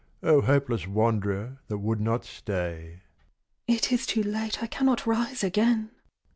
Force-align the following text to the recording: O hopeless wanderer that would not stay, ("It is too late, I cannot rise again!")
O 0.23 0.41
hopeless 0.41 0.87
wanderer 0.87 1.59
that 1.67 1.77
would 1.77 2.01
not 2.01 2.25
stay, 2.25 3.01
("It 3.67 3.91
is 3.91 4.07
too 4.07 4.23
late, 4.23 4.63
I 4.63 4.65
cannot 4.65 5.05
rise 5.05 5.43
again!") 5.43 5.91